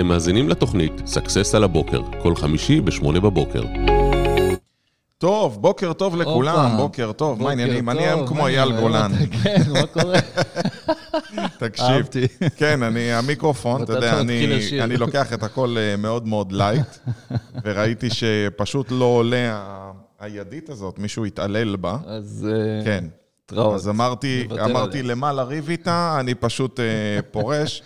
[0.00, 3.62] אתם מאזינים לתוכנית סקסס על הבוקר, כל חמישי ב-8 בבוקר.
[5.18, 6.76] טוב, בוקר טוב לכולם.
[6.76, 7.90] בוקר טוב, מה העניינים?
[7.90, 8.80] אני היום כמו אייל?
[8.80, 9.12] גולן.
[9.42, 10.18] כן, מה קורה?
[11.58, 12.26] תקשיב, אהבתי.
[12.56, 14.58] כן, אני, המיקרופון, אתה יודע, אני.
[14.80, 16.96] אני לוקח את הכל אה, מאוד מאוד light,
[17.64, 19.90] וראיתי שפשוט לא עולה ה-
[20.20, 21.96] הידית הזאת, מישהו התעלל בה.
[22.06, 23.04] אז אה, כן.
[23.46, 23.74] התראות.
[23.74, 25.02] אז אמרתי, אמרתי.
[25.02, 26.84] למה לריב איתה, אני פשוט אה,
[27.30, 27.82] פורש.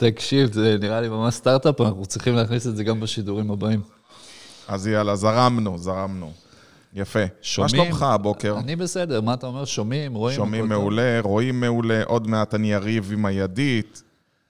[0.00, 3.80] תקשיב, זה נראה לי ממש סטארט-אפ, אנחנו צריכים להכניס את זה גם בשידורים הבאים.
[4.68, 6.30] אז יאללה, זרמנו, זרמנו.
[6.94, 7.20] יפה.
[7.20, 7.68] מה שומעים?
[7.68, 8.56] שלומך הבוקר?
[8.58, 9.64] אני בסדר, מה אתה אומר?
[9.64, 10.36] שומעים, רואים?
[10.36, 10.80] שומעים הכל טוב?
[10.82, 14.02] מעולה, רואים מעולה, עוד מעט אני אריב עם הידית,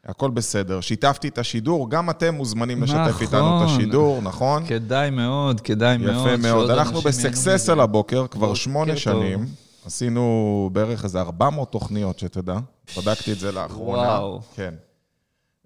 [0.06, 0.80] הכל בסדר.
[0.80, 3.22] שיתפתי את השידור, גם אתם מוזמנים לשתף נכון.
[3.22, 4.66] איתנו את השידור, נכון?
[4.66, 6.26] כדאי מאוד, כדאי מאוד.
[6.26, 6.70] יפה מאוד.
[6.70, 7.68] אנחנו בסקסס.
[7.68, 9.00] על הבוקר כבר בוקר שמונה טוב.
[9.00, 9.46] שנים.
[9.86, 12.58] עשינו בערך איזה 400 תוכניות, שתדע.
[12.96, 14.02] בדקתי את זה לאחרונה.
[14.02, 14.40] וואו.
[14.54, 14.74] כן.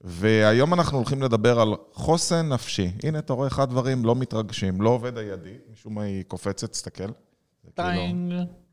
[0.04, 2.90] והיום אנחנו הולכים לדבר על חוסן נפשי.
[3.02, 7.02] הנה, אתה רואה איך הדברים לא מתרגשים, לא עובד הידית, משום מה היא קופצת, תסתכל.
[7.02, 7.12] כאילו-
[7.74, 8.32] טיינג.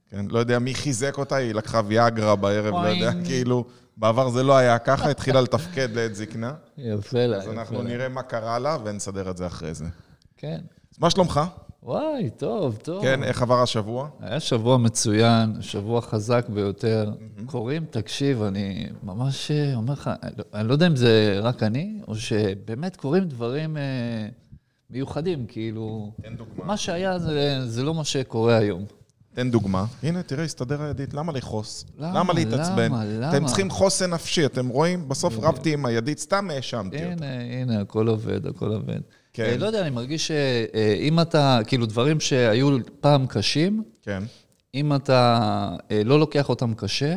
[0.10, 3.12] כן, לא יודע מי חיזק אותה, היא לקחה ויאגרה בערב, לא יודע.
[3.26, 3.66] כאילו,
[3.98, 6.54] בעבר זה לא היה ככה, התחילה לתפקד לעת זקנה.
[6.78, 7.90] יפה לה, אז יפה אנחנו לה.
[7.90, 9.86] נראה מה קרה לה ונסדר את זה אחרי זה.
[10.38, 10.60] כן.
[10.94, 11.42] אז מה שלומך?
[11.84, 13.02] וואי, טוב, טוב.
[13.02, 14.10] כן, איך עבר השבוע?
[14.20, 17.12] היה שבוע מצוין, שבוע חזק ביותר.
[17.46, 22.00] קוראים, תקשיב, אני ממש אה, אומר לך, לא- אני לא יודע אם זה רק אני,
[22.08, 23.82] או שבאמת קורים דברים אה,
[24.90, 26.12] מיוחדים, כאילו...
[26.22, 26.66] תן דוגמה.
[26.66, 28.86] מה שהיה זה, זה לא מה שקורה היום.
[29.40, 29.86] תן דוגמה.
[30.04, 31.86] הנה, תראה, הסתדר הידית, למה לכעוס?
[31.98, 32.20] למה?
[32.20, 32.86] למה להתעצבן?
[32.86, 33.06] למה?
[33.06, 33.30] למה?
[33.30, 35.10] אתם צריכים חוסן נפשי, אתם רואים?
[35.10, 37.26] בסוף רבתי עם הידית, סתם האשמתי אותה.
[37.26, 39.00] הנה, הנה, הכל עובד, הכל עובד.
[39.34, 39.44] כן.
[39.44, 44.24] אה, לא יודע, אני מרגיש שאם אתה, כאילו, דברים שהיו פעם קשים, כן.
[44.76, 45.40] אם אתה
[45.92, 47.16] אה, לא לוקח אותם קשה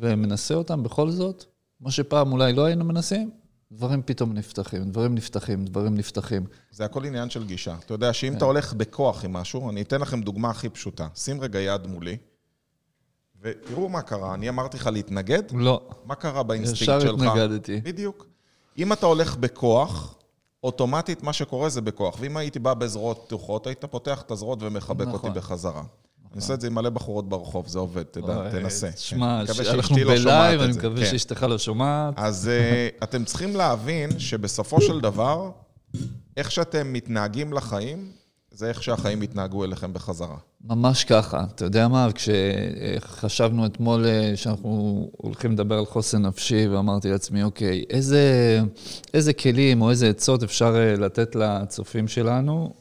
[0.00, 1.44] ומנסה אותם בכל זאת,
[1.80, 3.30] מה שפעם אולי לא היינו מנסים,
[3.72, 6.44] דברים פתאום נפתחים, דברים נפתחים, דברים נפתחים.
[6.70, 7.76] זה הכל עניין של גישה.
[7.84, 8.12] אתה יודע כן.
[8.12, 11.08] שאם אתה הולך בכוח עם משהו, אני אתן לכם דוגמה הכי פשוטה.
[11.14, 12.16] שים רגע יד מולי,
[13.40, 14.34] ותראו מה קרה.
[14.34, 17.22] אני אמרתי לך להתנגד, לא, מה קרה באינסטינקט ישר שלך?
[17.22, 17.80] התנגדתי.
[17.80, 18.26] בדיוק.
[18.78, 20.14] אם אתה הולך בכוח,
[20.64, 22.16] אוטומטית מה שקורה זה בכוח.
[22.20, 25.14] ואם הייתי בא בזרועות פתוחות, היית פותח את הזרועות ומחבק נכון.
[25.14, 25.82] אותי בחזרה.
[26.32, 28.88] אני עושה את זה עם מלא בחורות ברחוב, זה עובד, תדע, תנסה.
[28.96, 29.52] שמע, כן.
[29.68, 30.72] אנחנו שומעת בלייב, אני.
[30.72, 31.10] מקווה כן.
[31.10, 32.14] שאשתך לא שומעת.
[32.16, 35.50] אז אה, אתם צריכים להבין שבסופו של דבר,
[36.36, 38.12] איך שאתם מתנהגים לחיים,
[38.50, 40.36] זה איך שהחיים יתנהגו אליכם בחזרה.
[40.64, 41.44] ממש ככה.
[41.54, 47.84] אתה יודע מה, כשחשבנו אתמול אה, שאנחנו הולכים לדבר על חוסן נפשי, ואמרתי לעצמי, אוקיי,
[47.90, 48.60] איזה,
[49.14, 52.74] איזה כלים או איזה עצות אפשר אה, לתת לצופים שלנו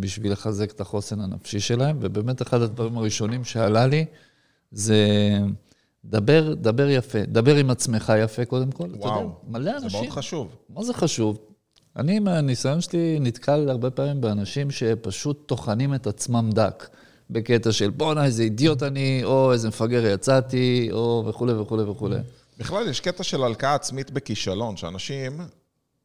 [0.00, 1.98] בשביל לחזק את החוסן הנפשי שלהם?
[2.00, 4.04] ובאמת אחד הדברים הראשונים שעלה לי
[4.72, 4.98] זה...
[6.04, 8.84] דבר, דבר יפה, דבר עם עצמך יפה קודם כל.
[8.84, 10.56] אתה יודע, וואו, מלא זה אנשים, מאוד חשוב.
[10.68, 11.38] מה זה חשוב?
[11.96, 16.88] אני, מהניסיון שלי, נתקל הרבה פעמים באנשים שפשוט טוחנים את עצמם דק.
[17.30, 22.16] בקטע של בואנה, איזה אידיוט אני, או איזה מפגר יצאתי, או וכולי וכולי וכולי.
[22.58, 25.40] בכלל, יש קטע של הלקאה עצמית בכישלון, שאנשים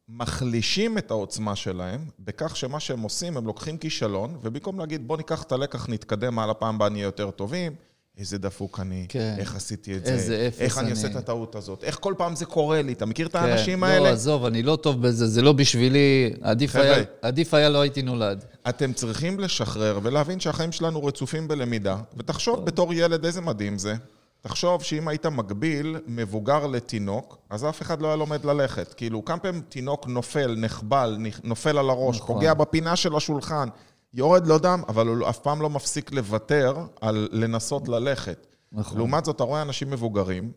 [0.08, 5.42] מחלישים את העוצמה שלהם בכך שמה שהם עושים, הם לוקחים כישלון, ובמקום להגיד, בוא ניקח
[5.42, 7.72] את הלקח, נתקדם, על הפעם הבאה נהיה יותר טובים,
[8.18, 9.34] איזה דפוק אני, כן.
[9.38, 10.90] איך עשיתי את זה, איזה אפס איך אני אני.
[10.92, 13.80] עושה את הטעות הזאת, איך כל פעם זה קורה לי, אתה מכיר את כן, האנשים
[13.80, 14.10] לא, האלה?
[14.10, 16.84] עזוב, אני לא טוב בזה, זה לא בשבילי, עדיף חבר'ה.
[16.84, 18.44] היה, עדיף היה לא הייתי נולד.
[18.68, 23.94] אתם צריכים לשחרר ולהבין שהחיים שלנו רצופים בלמידה, ותחשוב בתור ילד איזה מדהים זה.
[24.40, 28.94] תחשוב שאם היית מגביל מבוגר לתינוק, אז אף אחד לא היה לומד ללכת.
[28.94, 32.34] כאילו, כמה פעמים תינוק נופל, נחבל, נופל על הראש, נכון.
[32.34, 33.68] פוגע בפינה של השולחן,
[34.14, 38.46] יורד לו דם, אבל הוא אף פעם לא מפסיק לוותר על לנסות ללכת.
[38.72, 38.98] נכון.
[38.98, 40.52] לעומת זאת, אתה רואה אנשים מבוגרים,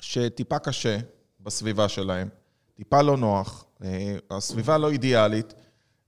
[0.00, 0.98] שטיפה קשה
[1.40, 2.28] בסביבה שלהם,
[2.76, 5.54] טיפה לא נוח, אה, הסביבה לא אידיאלית,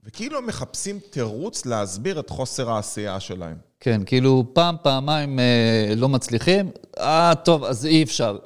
[0.08, 3.56] וכאילו מחפשים תירוץ להסביר את חוסר העשייה שלהם.
[3.80, 8.38] כן, כאילו פעם, פעמיים אה, לא מצליחים, אה, טוב, אז אי אפשר.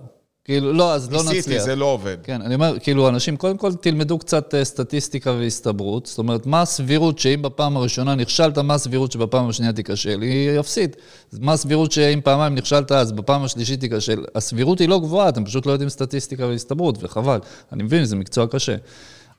[0.45, 1.35] כאילו, לא, אז לא נצליח.
[1.35, 2.17] ניסיתי, זה לא עובד.
[2.23, 6.07] כן, אני אומר, כאילו, אנשים, קודם כל תלמדו קצת אה, סטטיסטיקה והסתברות.
[6.07, 10.21] זאת אומרת, מה הסבירות שאם בפעם הראשונה נכשלת, מה הסבירות שבפעם השנייה תיכשל?
[10.23, 10.97] היא אפסית.
[11.41, 14.25] מה הסבירות שאם פעמיים נכשלת, אז בפעם השלישית תיכשל?
[14.35, 17.39] הסבירות היא לא גבוהה, אתם פשוט לא יודעים סטטיסטיקה והסתברות, וחבל.
[17.73, 18.77] אני מבין, זה מקצוע קשה.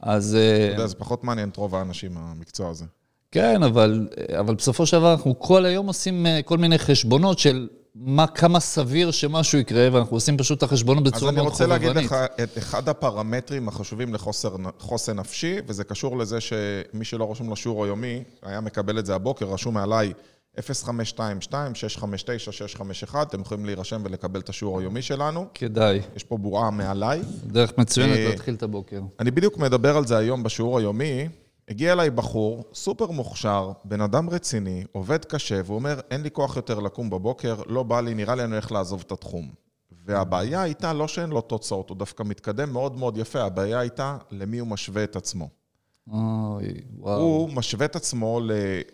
[0.03, 0.35] אז...
[0.35, 2.85] אה, אתה יודע, זה פחות מעניין את רוב האנשים, המקצוע הזה.
[3.31, 4.07] כן, אבל,
[4.39, 8.59] אבל בסופו של דבר אנחנו כל היום עושים אה, כל מיני חשבונות של מה, כמה
[8.59, 11.95] סביר שמשהו יקרה, ואנחנו עושים פשוט את החשבונות אז בצורה אני מאוד רוצה חובבנית.
[11.95, 17.55] להגיד לך את אחד הפרמטרים החשובים לחוסן נפשי, וזה קשור לזה שמי שלא רשום לו
[17.55, 20.13] שיעור היומי, היה מקבל את זה הבוקר, רשום מעליי
[20.59, 25.45] 0522-659-651, אתם יכולים להירשם ולקבל את השיעור היומי שלנו.
[25.53, 26.01] כדאי.
[26.15, 27.21] יש פה בועה מעליי.
[27.43, 29.01] דרך מצוינת אה, להתחיל את הבוקר.
[29.19, 31.27] אני בדיוק מדבר על זה היום בשיעור היומי.
[31.69, 36.55] הגיע אליי בחור, סופר מוכשר, בן אדם רציני, עובד קשה, והוא אומר, אין לי כוח
[36.55, 39.49] יותר לקום בבוקר, לא בא לי, נראה לי אני הולך לעזוב את התחום.
[40.05, 44.59] והבעיה הייתה לא שאין לו תוצאות, הוא דווקא מתקדם מאוד מאוד יפה, הבעיה הייתה למי
[44.59, 45.49] הוא משווה את עצמו.
[46.11, 46.67] אוי,
[46.97, 47.21] וואו.
[47.21, 48.39] הוא משווה את עצמו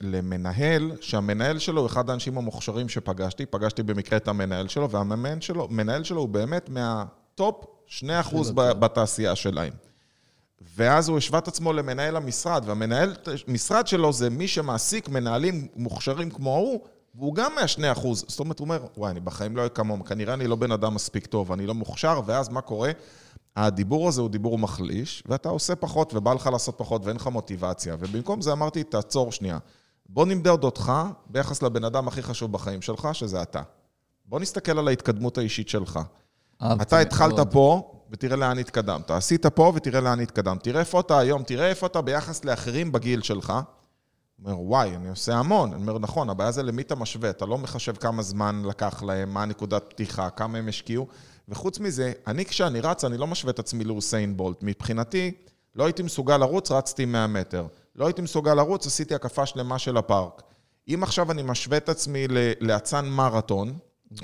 [0.02, 5.68] למנהל, שהמנהל שלו הוא אחד האנשים המוכשרים שפגשתי, פגשתי במקרה את המנהל שלו, והמנהל שלו,
[6.04, 8.04] שלו הוא באמת מהטופ 2%
[8.56, 9.74] ב- בתעשייה שלהם.
[10.76, 13.16] ואז הוא השווה את עצמו למנהל המשרד, והמנהל
[13.48, 16.82] משרד שלו זה מי שמעסיק מנהלים מוכשרים כמו הוא,
[17.16, 18.26] והוא גם מה-2 אחוז.
[18.28, 20.96] זאת אומרת, הוא אומר, וואי, אני בחיים לא אהיה כמוהם, כנראה אני לא בן אדם
[20.96, 22.92] מספיק טוב, אני לא מוכשר, ואז מה קורה?
[23.66, 27.96] הדיבור הזה הוא דיבור מחליש, ואתה עושה פחות, ובא לך לעשות פחות, ואין לך מוטיבציה.
[28.00, 29.58] ובמקום זה אמרתי, תעצור שנייה.
[30.10, 30.92] בוא נמדוד אותך
[31.28, 33.62] ביחס לבן אדם הכי חשוב בחיים שלך, שזה אתה.
[34.26, 36.00] בוא נסתכל על ההתקדמות האישית שלך.
[36.62, 37.52] אהבתי אתה התחלת מאוד.
[37.52, 39.12] פה, ותראה לאן התקדמת.
[39.12, 40.64] עשית פה, ותראה לאן התקדמת.
[40.64, 43.54] תראה איפה אתה היום, תראה איפה אתה ביחס לאחרים בגיל שלך.
[44.46, 45.74] אומר, וואי, אני עושה המון.
[45.74, 47.30] אני אומר, נכון, הבעיה זה למי אתה משווה.
[47.30, 51.08] אתה לא מחשב כמה זמן לקח להם, מה הנקודת פתיחה, כמה הם השקיעו.
[51.50, 54.58] וחוץ מזה, אני כשאני רץ, אני לא משווה את עצמי לאוסיין בולט.
[54.62, 55.32] מבחינתי,
[55.76, 57.68] לא הייתי מסוגל לרוץ, רצתי 100 מטר.
[57.96, 60.42] לא הייתי מסוגל לרוץ, עשיתי הקפה שלמה של הפארק.
[60.88, 62.28] אם עכשיו אני משווה את עצמי
[62.60, 63.74] לאצן מרתון,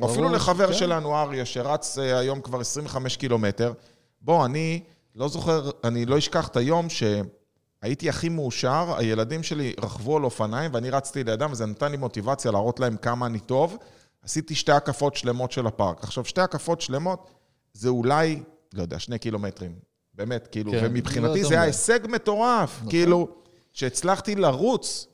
[0.01, 0.73] או אפילו לחבר כן.
[0.73, 3.73] שלנו, אריה, שרץ אה, היום כבר 25 קילומטר,
[4.21, 4.83] בוא, אני
[5.15, 10.71] לא זוכר, אני לא אשכח את היום שהייתי הכי מאושר, הילדים שלי רכבו על אופניים
[10.73, 13.77] ואני רצתי לידם, וזה נתן לי מוטיבציה להראות להם כמה אני טוב.
[14.25, 16.03] עשיתי שתי הקפות שלמות של הפארק.
[16.03, 17.31] עכשיו, שתי הקפות שלמות
[17.73, 18.39] זה אולי,
[18.73, 19.75] לא יודע, שני קילומטרים.
[20.13, 21.63] באמת, כאילו, כן, ומבחינתי לא זה היה.
[21.63, 22.77] הישג מטורף.
[22.77, 22.89] נכון.
[22.89, 23.27] כאילו,
[23.73, 25.07] שהצלחתי לרוץ,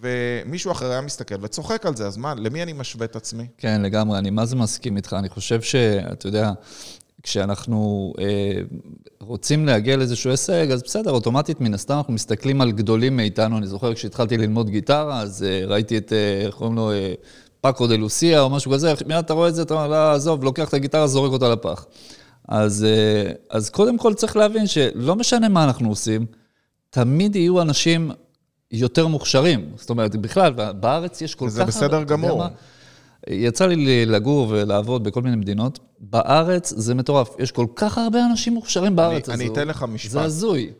[0.00, 3.46] ומישהו אחר היה מסתכל וצוחק על זה, אז מה, למי אני משווה את עצמי?
[3.58, 5.16] כן, לגמרי, אני מה זה מסכים איתך.
[5.18, 6.52] אני חושב שאתה יודע,
[7.22, 8.60] כשאנחנו אה,
[9.20, 13.58] רוצים להגיע לאיזשהו הישג, אז בסדר, אוטומטית, מן הסתם אנחנו מסתכלים על גדולים מאיתנו.
[13.58, 17.14] אני זוכר כשהתחלתי ללמוד גיטרה, אז אה, ראיתי את, אה, איך קוראים לו, אה,
[17.62, 20.44] פאקו דה לוסיה או משהו כזה, מיד אתה רואה את זה, אתה אומר, לא, עזוב,
[20.44, 21.86] לוקח את הגיטרה, זורק אותה לפח.
[22.48, 26.26] אז, אה, אז קודם כל צריך להבין שלא משנה מה אנחנו עושים,
[26.90, 28.10] תמיד יהיו אנשים
[28.70, 29.70] יותר מוכשרים.
[29.76, 31.52] זאת אומרת, בכלל, בארץ יש כל כך...
[31.52, 32.44] וזה בסדר יודע גמור.
[33.28, 35.78] יצא לי לגור ולעבוד בכל מיני מדינות.
[36.00, 37.34] בארץ זה מטורף.
[37.38, 39.42] יש כל כך הרבה אנשים מוכשרים בארץ הזו.
[39.42, 40.10] אני אתן לך משפט.
[40.10, 40.70] זה הזוי.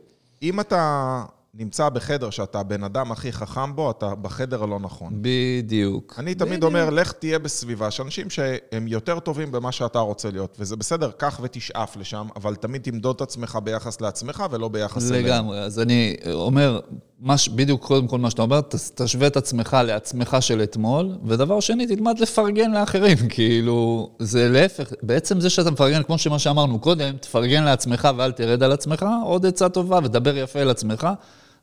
[0.42, 1.24] אם אתה
[1.56, 5.12] נמצא בחדר שאתה הבן אדם הכי חכם בו, אתה בחדר הלא נכון.
[5.22, 6.14] בדיוק.
[6.18, 6.64] אני תמיד בדיוק.
[6.64, 11.10] אומר, לך תהיה בסביבה של אנשים שהם יותר טובים במה שאתה רוצה להיות, וזה בסדר,
[11.16, 15.24] קח ותשאף לשם, אבל תמיד תמדוד את עצמך ביחס לעצמך ולא ביחס אליהם.
[15.24, 15.58] לגמרי.
[15.58, 16.80] אז אני אומר,
[17.20, 21.60] מש, בדיוק קודם כל מה שאתה אומר, ת- תשווה את עצמך לעצמך של אתמול, ודבר
[21.60, 23.16] שני, תלמד לפרגן לאחרים.
[23.34, 28.62] כאילו, זה להפך, בעצם זה שאתה מפרגן, כמו שמה שאמרנו קודם, תפרגן לעצמך ואל תרד
[28.62, 31.08] על עצמך, עוד עצה טובה, ודבר יפה אל עצמך.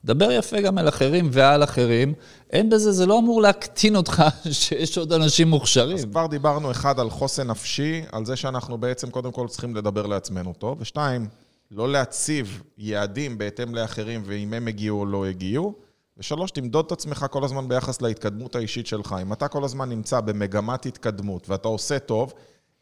[0.05, 2.13] דבר יפה גם אל אחרים ועל אחרים.
[2.49, 5.97] אין בזה, זה לא אמור להקטין אותך שיש עוד אנשים מוכשרים.
[5.97, 10.05] אז כבר דיברנו, אחד, על חוסן נפשי, על זה שאנחנו בעצם קודם כל צריכים לדבר
[10.05, 11.27] לעצמנו טוב, ושתיים,
[11.71, 15.73] לא להציב יעדים בהתאם לאחרים ואם הם הגיעו או לא הגיעו,
[16.17, 19.15] ושלוש, תמדוד את עצמך כל הזמן ביחס להתקדמות האישית שלך.
[19.21, 22.33] אם אתה כל הזמן נמצא במגמת התקדמות ואתה עושה טוב,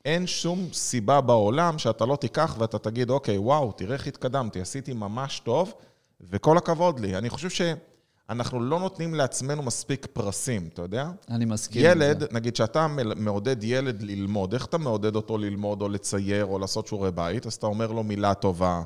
[0.05, 4.93] אין שום סיבה בעולם שאתה לא תיקח ואתה תגיד, אוקיי, וואו, תראה איך התקדמתי, עשיתי
[4.93, 5.73] ממש טוב,
[6.21, 7.17] וכל הכבוד לי.
[7.17, 11.09] אני חושב שאנחנו לא נותנים לעצמנו מספיק פרסים, אתה יודע?
[11.29, 11.81] אני מסכים.
[11.85, 12.25] ילד, זה.
[12.31, 17.11] נגיד שאתה מעודד ילד ללמוד, איך אתה מעודד אותו ללמוד או לצייר או לעשות שיעורי
[17.11, 17.45] בית?
[17.45, 18.81] אז אתה אומר לו מילה טובה.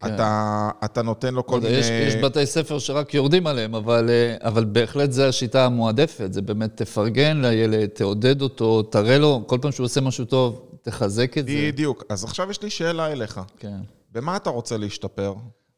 [0.00, 0.14] כן.
[0.14, 1.78] אתה, אתה נותן לו כל אתה מיני...
[1.78, 6.32] יש, יש בתי ספר שרק יורדים עליהם, אבל, אה, אבל בהחלט זו השיטה המועדפת.
[6.32, 11.38] זה באמת תפרגן לילד, תעודד אותו, תראה לו, כל פעם שהוא עושה משהו טוב, תחזק
[11.38, 11.52] את זה.
[11.66, 12.04] בדיוק.
[12.08, 13.40] אז עכשיו יש לי שאלה אליך.
[13.58, 13.76] כן.
[14.12, 15.34] במה אתה רוצה להשתפר?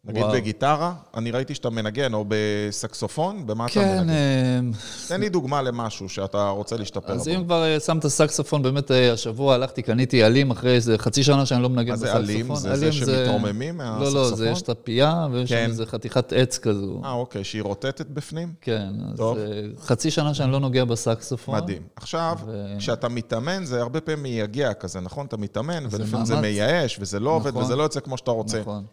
[0.06, 0.34] נגיד וואו.
[0.34, 0.94] בגיטרה?
[1.16, 3.46] אני ראיתי שאתה מנגן, או בסקסופון?
[3.46, 4.10] במה אתה כן, מנגן?
[4.10, 4.60] אה,
[5.08, 7.34] תן לי דוגמה למשהו שאתה רוצה להשתפר אז בו.
[7.34, 11.46] אם כבר אה, שמת סקסופון, באמת אה, השבוע הלכתי, קניתי עלים אחרי איזה חצי שנה
[11.46, 12.24] שאני לא מנגן מה זה בסקסופון.
[12.30, 12.54] עלים?
[12.54, 14.36] זה זה שמתרוממים לא, לא, מהסקסופון?
[14.36, 15.66] זה יש את הפייה, ויש כן.
[15.68, 17.00] איזה חתיכת עץ כזו.
[17.04, 18.52] אה, אוקיי, שהיא רוטטת בפנים?
[18.60, 19.38] כן, אז טוב.
[19.38, 19.44] אה,
[19.80, 21.56] חצי שנה שאני לא נוגע בסקסופון.
[21.56, 21.82] מדהים.
[21.96, 25.26] עכשיו, ו- כשאתה מתאמן, זה הרבה פעמים מייגע כזה, נכון?
[25.26, 26.40] אתה מתאמן, זה ולפעמים זה.
[26.40, 27.62] מייאש, וזה לא עובד, נכון.
[27.62, 28.60] וזה לא יוצא כמו שאתה רוצה.
[28.60, 28.84] נכון.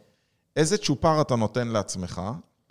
[0.55, 2.21] איזה צ'ופר אתה נותן לעצמך,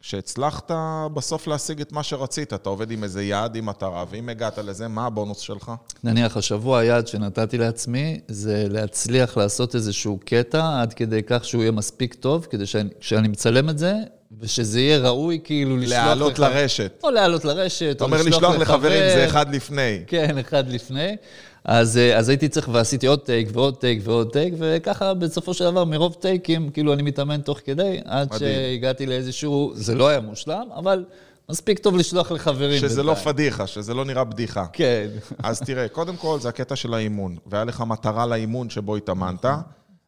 [0.00, 0.70] שהצלחת
[1.14, 2.54] בסוף להשיג את מה שרצית?
[2.54, 5.72] אתה עובד עם איזה יעד, עם מטרה, ואם הגעת לזה, מה הבונוס שלך?
[6.04, 11.72] נניח, השבוע היעד שנתתי לעצמי זה להצליח לעשות איזשהו קטע עד כדי כך שהוא יהיה
[11.72, 13.94] מספיק טוב, כדי שאני, כשאני מצלם את זה,
[14.40, 15.98] ושזה יהיה ראוי כאילו לשלוח.
[15.98, 17.00] להעלות לרשת.
[17.04, 20.02] או להעלות לרשת, אתה או אומר לשלוח לחברים זה אחד לפני.
[20.06, 21.16] כן, אחד לפני.
[21.64, 25.64] אז, אה, אז הייתי צריך, ועשיתי עוד טייק ועוד טייק ועוד טייק, וככה בסופו של
[25.64, 28.52] דבר, מרוב טייקים, כאילו אני מתאמן תוך כדי, עד מדהים.
[28.52, 31.04] שהגעתי לאיזשהו, זה לא היה מושלם, אבל
[31.50, 32.80] מספיק טוב לשלוח לחברים.
[32.80, 33.34] שזה לא בינתיים.
[33.34, 34.66] פדיחה, שזה לא נראה בדיחה.
[34.72, 35.08] כן.
[35.42, 39.44] אז תראה, קודם כל זה הקטע של האימון, והיה לך מטרה לאימון שבו התאמנת,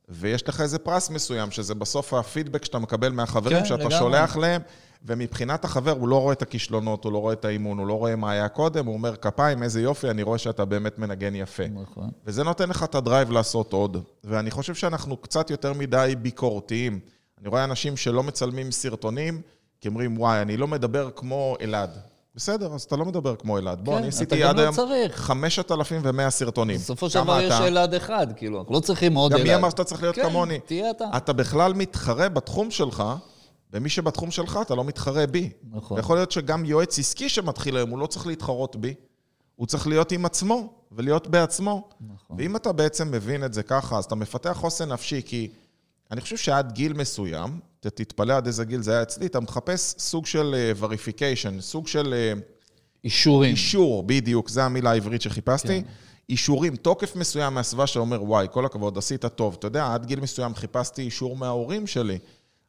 [0.08, 3.98] ויש לך איזה פרס מסוים, שזה בסוף הפידבק שאתה מקבל מהחברים, כן, שאתה לגמרי.
[3.98, 4.60] שולח להם,
[5.06, 8.16] ומבחינת החבר, הוא לא רואה את הכישלונות, הוא לא רואה את האימון, הוא לא רואה
[8.16, 11.62] מה היה קודם, הוא אומר, כפיים, איזה יופי, אני רואה שאתה באמת מנגן יפה.
[11.82, 12.10] נכון.
[12.26, 13.96] וזה נותן לך את ה drive לעשות עוד.
[14.24, 17.00] ואני חושב שאנחנו קצת יותר מדי ביקורתיים.
[17.40, 19.40] אני רואה אנשים שלא מצלמים סרטונים,
[19.80, 21.98] כי אומרים, וואי, אני לא מדבר כמו אלעד.
[22.34, 23.84] בסדר, אז אתה לא מדבר כמו אלעד.
[23.84, 25.16] בוא, כן, אני עשיתי גם עד לא היום צריך.
[25.16, 26.76] 5,100 סרטונים.
[26.76, 27.52] בסופו של דבר יש?
[27.52, 29.48] אלעד אחד, כאילו, אנחנו לא צריכים עוד גם אלעד.
[29.48, 30.58] מי אמר שאתה צריך להיות כן, כמוני?
[30.60, 31.04] תהיה אתה.
[31.16, 33.04] אתה בכלל מתחרה בתחום שלך,
[33.72, 35.50] ומי שבתחום שלך, אתה לא מתחרה בי.
[35.70, 35.98] נכון.
[35.98, 38.94] יכול להיות שגם יועץ עסקי שמתחיל היום, הוא לא צריך להתחרות בי,
[39.56, 41.88] הוא צריך להיות עם עצמו, ולהיות בעצמו.
[42.00, 42.36] נכון.
[42.38, 45.48] ואם אתה בעצם מבין את זה ככה, אז אתה מפתח חוסן נפשי, כי
[46.10, 50.26] אני חושב שעד גיל מסוים, תתפלא עד איזה גיל זה היה אצלי, אתה מחפש סוג
[50.26, 52.32] של אה, verification, סוג של אה,
[53.04, 53.50] אישורים.
[53.50, 55.82] אישור, בדיוק, זו המילה העברית שחיפשתי.
[55.82, 55.88] כן.
[56.28, 59.56] אישורים, תוקף מסוים מהסביבה שאומר, וואי, כל הכבוד, עשית טוב.
[59.58, 62.18] אתה יודע, עד גיל מסוים חיפשתי אישור מההורים שלי.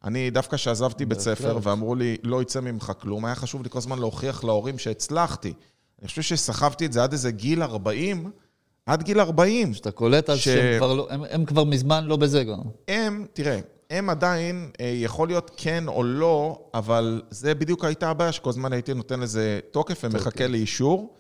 [0.04, 3.78] אני, דווקא כשעזבתי בית ספר ואמרו לי, לא יצא ממך כלום, היה חשוב לי כל
[3.78, 5.54] הזמן להוכיח להורים שהצלחתי.
[6.00, 8.32] אני חושב שסחבתי את זה עד איזה גיל 40,
[8.86, 9.74] עד גיל 40.
[9.74, 12.60] שאתה קולט אז ש- שהם כבר לא, הם, הם כבר מזמן לא בזה גם.
[12.88, 18.32] הם, תראה, הם עדיין, אה, יכול להיות כן או לא, אבל זה בדיוק הייתה הבעיה,
[18.32, 21.16] שכל הזמן הייתי נותן לזה תוקף ומחכה לאישור,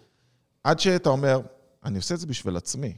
[0.63, 1.40] עד שאתה אומר,
[1.86, 2.94] אני עושה את זה בשביל עצמי.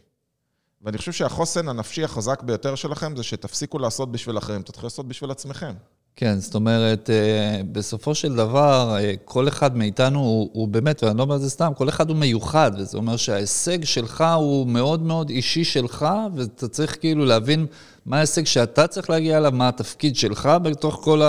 [0.86, 5.32] ואני חושב שהחוסן הנפשי החזק ביותר שלכם זה שתפסיקו לעשות בשביל אחרים, תתחילו לעשות בשביל
[5.32, 5.74] עצמכם.
[6.16, 11.18] כן, זאת אומרת, אה, בסופו של דבר, אה, כל אחד מאיתנו הוא, הוא באמת, ואני
[11.18, 15.02] לא אומר את זה סתם, כל אחד הוא מיוחד, וזה אומר שההישג שלך הוא מאוד
[15.02, 17.66] מאוד אישי שלך, ואתה צריך כאילו להבין
[18.06, 21.22] מה ההישג שאתה צריך להגיע אליו, מה התפקיד שלך בתוך כל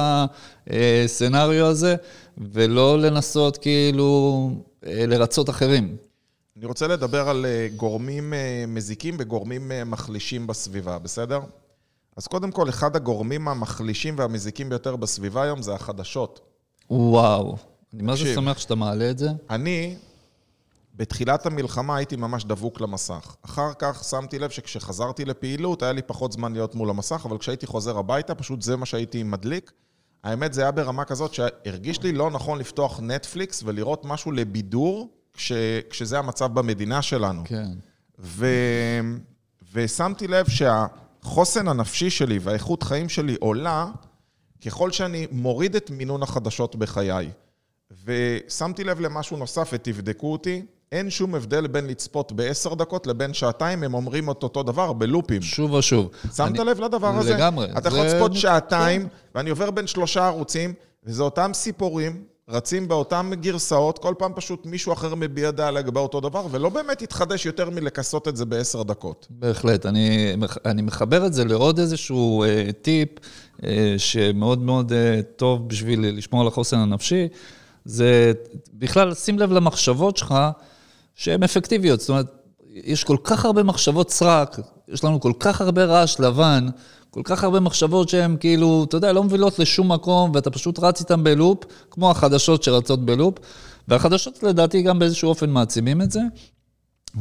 [0.70, 1.96] הסצנריו הזה,
[2.38, 4.50] ולא לנסות כאילו
[4.86, 5.96] אה, לרצות אחרים.
[6.56, 11.40] אני רוצה לדבר על אה, גורמים אה, מזיקים וגורמים אה, מחלישים בסביבה, בסדר?
[12.16, 16.40] אז קודם כל, אחד הגורמים המחלישים והמזיקים ביותר בסביבה היום זה החדשות.
[16.90, 17.56] וואו.
[17.94, 18.34] אני מה זה.
[18.34, 19.28] שמח שאתה מעלה את זה.
[19.50, 19.96] אני,
[20.94, 23.36] בתחילת המלחמה הייתי ממש דבוק למסך.
[23.42, 27.66] אחר כך שמתי לב שכשחזרתי לפעילות, היה לי פחות זמן להיות מול המסך, אבל כשהייתי
[27.66, 29.72] חוזר הביתה, פשוט זה מה שהייתי מדליק.
[30.24, 35.15] האמת, זה היה ברמה כזאת שהרגיש לי לא נכון לפתוח נטפליקס ולראות משהו לבידור,
[35.90, 37.42] כשזה המצב במדינה שלנו.
[37.44, 37.68] כן.
[38.18, 38.46] ו...
[39.72, 43.86] ושמתי לב שהחוסן הנפשי שלי והאיכות חיים שלי עולה
[44.66, 47.30] ככל שאני מוריד את מינון החדשות בחיי.
[48.04, 50.62] ושמתי לב למשהו נוסף ותבדקו אותי,
[50.92, 55.42] אין שום הבדל בין לצפות בעשר דקות לבין שעתיים, הם אומרים את אותו דבר בלופים.
[55.42, 56.10] שוב ושוב.
[56.36, 57.34] שמת אני- לב לדבר הזה?
[57.34, 57.66] לגמרי.
[57.78, 58.38] אתה יכול זה- לצפות כן.
[58.38, 60.74] שעתיים, ואני עובר בין שלושה ערוצים,
[61.04, 66.20] וזה אותם סיפורים, רצים באותן גרסאות, כל פעם פשוט מישהו אחר מביע דעה לגבי אותו
[66.20, 69.26] דבר, ולא באמת יתחדש יותר מלכסות את זה בעשר דקות.
[69.30, 69.86] בהחלט.
[69.86, 70.34] אני,
[70.64, 73.08] אני מחבר את זה לעוד איזשהו אה, טיפ
[73.64, 77.28] אה, שמאוד מאוד אה, טוב בשביל לשמור על החוסן הנפשי.
[77.84, 78.32] זה
[78.74, 80.34] בכלל, שים לב למחשבות שלך
[81.14, 82.00] שהן אפקטיביות.
[82.00, 82.26] זאת אומרת,
[82.84, 84.56] יש כל כך הרבה מחשבות סרק,
[84.88, 86.68] יש לנו כל כך הרבה רעש לבן,
[87.10, 91.00] כל כך הרבה מחשבות שהן כאילו, אתה יודע, לא מובילות לשום מקום, ואתה פשוט רץ
[91.00, 93.38] איתן בלופ, כמו החדשות שרצות בלופ,
[93.88, 96.20] והחדשות לדעתי גם באיזשהו אופן מעצימים את זה.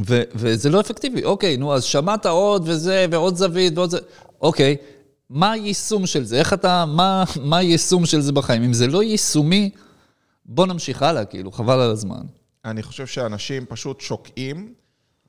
[0.06, 1.24] ו- וזה לא אפקטיבי.
[1.24, 4.00] אוקיי, נו, אז שמעת עוד וזה, ועוד זווית ועוד זה.
[4.42, 4.76] אוקיי,
[5.30, 6.40] מה היישום של זה?
[6.40, 8.64] איך אתה, מה, מה היישום של זה בחיים?
[8.64, 9.70] אם זה לא יישומי,
[10.46, 12.22] בוא נמשיך הלאה, כאילו, חבל על הזמן.
[12.66, 14.74] אני חושב שאנשים פשוט שוקעים.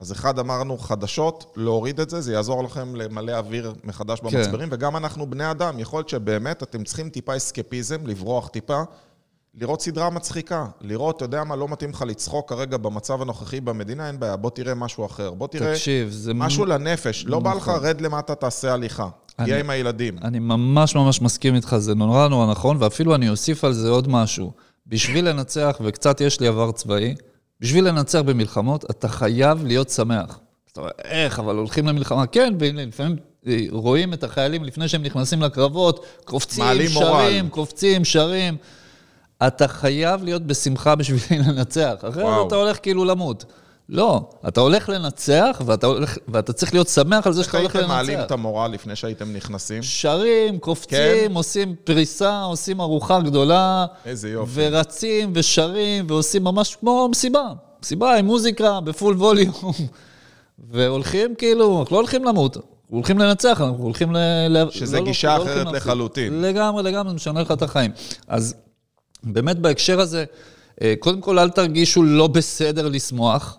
[0.01, 4.27] אז אחד אמרנו, חדשות, להוריד את זה, זה יעזור לכם למלא אוויר מחדש כן.
[4.27, 8.83] במצברים, וגם אנחנו בני אדם, יכול להיות שבאמת אתם צריכים טיפה אסקפיזם, לברוח טיפה,
[9.61, 14.07] לראות סדרה מצחיקה, לראות, אתה יודע מה, לא מתאים לך לצחוק כרגע במצב הנוכחי במדינה,
[14.09, 16.35] אין בעיה, בוא תראה משהו אחר, בוא תראה תקשיב, זה...
[16.35, 17.85] משהו לנפש, לא בא לך, נכון.
[17.85, 20.19] רד למטה, תעשה הליכה, תהיה אני- עם הילדים.
[20.23, 24.09] אני ממש ממש מסכים איתך, זה נורא נורא נכון, ואפילו אני אוסיף על זה עוד
[24.09, 24.53] משהו.
[24.87, 27.15] בשביל לנצח, וקצת יש לי עבר צבאי,
[27.61, 30.39] בשביל לנצח במלחמות, אתה חייב להיות שמח.
[30.73, 32.27] אתה אומר, איך, אבל הולכים למלחמה?
[32.27, 37.49] כן, ולפעמים אה, רואים את החיילים לפני שהם נכנסים לקרבות, קופצים, שרים, מורל.
[37.51, 38.57] קופצים, שרים.
[39.47, 42.47] אתה חייב להיות בשמחה בשביל לנצח, אחרת.
[42.47, 43.45] אתה הולך כאילו למות.
[43.89, 47.77] לא, אתה הולך לנצח, ואתה, הולך, ואתה צריך להיות שמח על זה איך שאתה הולך
[47.77, 48.27] הייתם מעלים לנצח.
[48.27, 49.83] את המורל לפני שהייתם נכנסים?
[49.83, 51.33] שרים, קופצים, כן.
[51.35, 53.87] עושים פריסה, עושים ארוחה גדולה.
[54.05, 54.51] איזה יופי.
[54.55, 57.45] ורצים ושרים ועושים ממש כמו מסיבה.
[57.83, 59.53] מסיבה עם מוזיקה בפול ווליום.
[60.71, 62.67] והולכים כאילו, אנחנו לא הולכים למות, אנחנו
[62.97, 64.19] הולכים לנצח, אנחנו הולכים ל...
[64.49, 65.75] ל- שזה לא- לא- גישה לא אחרת להפסיד.
[65.77, 66.43] לחלוטין.
[66.43, 67.91] לגמרי, לגמרי, זה משנה לך את החיים.
[68.29, 68.55] אז
[69.25, 70.25] באמת בהקשר הזה,
[70.83, 73.59] אה, קודם כל אל תרגישו לא בסדר לשמוח.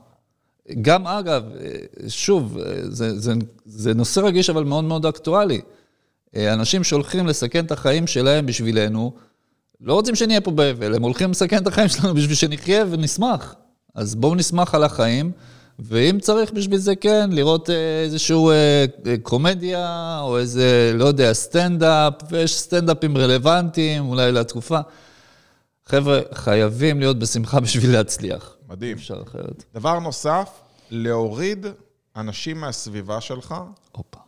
[0.82, 1.44] גם אגב,
[2.08, 2.58] שוב,
[2.90, 3.34] זה, זה,
[3.66, 5.62] זה נושא רגיש אבל מאוד מאוד אקטואלי.
[6.36, 9.14] אנשים שהולכים לסכן את החיים שלהם בשבילנו,
[9.82, 13.56] לא רוצים שנהיה פה באבל, הם הולכים לסכן את החיים שלנו בשביל שנחיה ונשמח.
[13.96, 15.32] אז בואו נשמח על החיים,
[15.80, 21.34] ואם צריך בשביל זה כן, לראות אה, איזשהו אה, אה, קומדיה, או איזה, לא יודע,
[21.34, 24.80] סטנדאפ, ויש סטנדאפים רלוונטיים, אולי לתקופה.
[25.86, 28.57] חבר'ה, חייבים להיות בשמחה בשביל להצליח.
[28.68, 28.98] מדהים.
[28.98, 29.64] אפשר אחרת.
[29.74, 30.50] דבר נוסף,
[30.90, 31.66] להוריד
[32.16, 33.56] אנשים מהסביבה שלך,
[33.92, 34.20] הופה.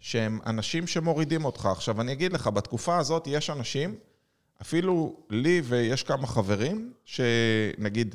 [0.00, 1.66] שהם אנשים שמורידים אותך.
[1.66, 3.94] עכשיו, אני אגיד לך, בתקופה הזאת יש אנשים,
[4.62, 8.14] אפילו לי ויש כמה חברים, שנגיד,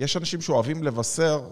[0.00, 1.48] יש אנשים שאוהבים לבשר,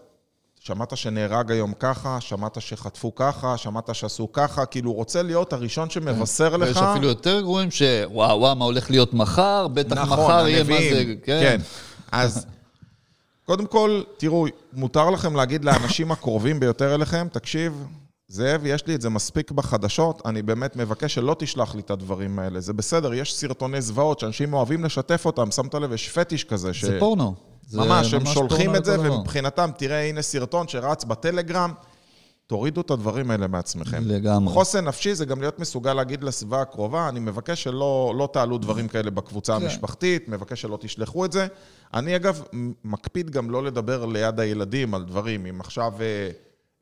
[0.60, 6.56] שמעת שנהרג היום ככה, שמעת שחטפו ככה, שמעת שעשו ככה, כאילו, רוצה להיות הראשון שמבשר
[6.56, 6.68] לך.
[6.68, 9.68] ויש אפילו יותר גרועים שוואו, וואו, מה הולך להיות מחר?
[9.68, 11.02] בטח מחר יהיה מה זה...
[11.02, 11.60] נכון, כן.
[12.12, 12.46] אז
[13.48, 17.84] קודם כל, תראו, מותר לכם להגיד לאנשים הקרובים ביותר אליכם, תקשיב,
[18.28, 22.38] זאב, יש לי את זה מספיק בחדשות, אני באמת מבקש שלא תשלח לי את הדברים
[22.38, 22.60] האלה.
[22.60, 26.74] זה בסדר, יש סרטוני זוועות שאנשים אוהבים לשתף אותם, שמת לב, יש פטיש כזה.
[26.74, 26.84] ש...
[26.84, 27.34] זה פורנו.
[27.66, 29.00] זה ממש, הם שולחים פורנו את זה.
[29.00, 31.72] ומבחינתם, תראה, הנה סרטון שרץ בטלגרם,
[32.48, 34.02] תורידו את הדברים האלה מעצמכם.
[34.04, 34.54] לגמרי.
[34.54, 38.88] חוסן נפשי זה גם להיות מסוגל להגיד לסביבה הקרובה, אני מבקש שלא לא תעלו דברים
[38.88, 39.64] כאלה בקבוצה כן.
[39.64, 41.46] המשפחתית, מבקש שלא תשלחו את זה.
[41.94, 42.42] אני אגב
[42.84, 45.46] מקפיד גם לא לדבר ליד הילדים על דברים.
[45.46, 46.30] אם עכשיו אה,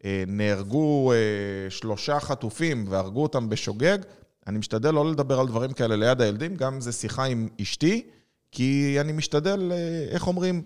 [0.05, 3.99] אה, נהרגו אה, שלושה חטופים והרגו אותם בשוגג,
[4.47, 8.07] אני משתדל לא לדבר על דברים כאלה ליד הילדים, גם אם זה שיחה עם אשתי,
[8.53, 10.63] כי אני משתדל, אה, איך אומרים,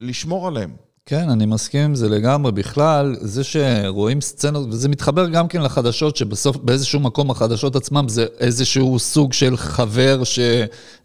[0.00, 0.76] לשמור עליהם.
[1.08, 2.52] כן, אני מסכים עם זה לגמרי.
[2.52, 8.26] בכלל, זה שרואים סצנות, וזה מתחבר גם כן לחדשות, שבסוף, באיזשהו מקום החדשות עצמם זה
[8.38, 10.38] איזשהו סוג של חבר ש...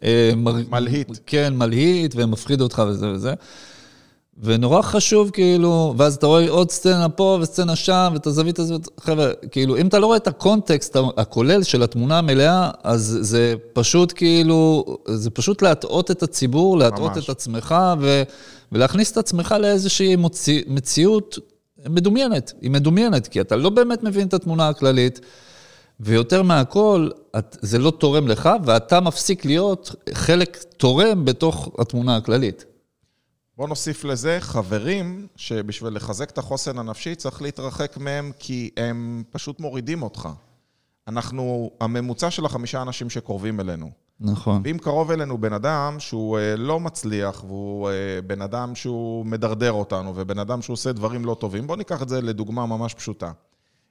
[0.04, 0.32] אה,
[0.70, 1.20] מלהיט.
[1.26, 3.34] כן, מלהיט, ומפחיד אותך וזה וזה.
[4.38, 9.32] ונורא חשוב, כאילו, ואז אתה רואה עוד סצנה פה וסצנה שם, ואת הזווית הזאת, חבר'ה,
[9.52, 14.86] כאילו, אם אתה לא רואה את הקונטקסט הכולל של התמונה המלאה, אז זה פשוט כאילו,
[15.08, 17.12] זה פשוט להטעות את הציבור, להטעות.
[17.18, 18.24] את עצמך, ו,
[18.72, 21.40] ולהכניס את עצמך לאיזושהי מוציא, מציאות
[21.90, 22.54] מדומיינת.
[22.62, 25.20] היא מדומיינת, כי אתה לא באמת מבין את התמונה הכללית.
[26.00, 32.66] ויותר מהכל, את, זה לא תורם לך, ואתה מפסיק להיות חלק תורם בתוך התמונה הכללית.
[33.62, 39.60] בוא נוסיף לזה חברים שבשביל לחזק את החוסן הנפשי צריך להתרחק מהם כי הם פשוט
[39.60, 40.30] מורידים אותך.
[41.08, 43.92] אנחנו, הממוצע של החמישה אנשים שקרובים אלינו.
[44.20, 44.62] נכון.
[44.66, 47.94] ואם קרוב אלינו בן אדם שהוא אה, לא מצליח, והוא אה,
[48.28, 52.10] בן אדם שהוא מדרדר אותנו, ובן אדם שהוא עושה דברים לא טובים, בואו ניקח את
[52.10, 53.32] זה לדוגמה ממש פשוטה.